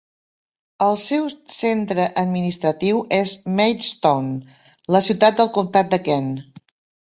[0.83, 4.57] El seu centre administratiu és Maidstone,
[4.97, 6.35] la ciutat del comtat de Kent.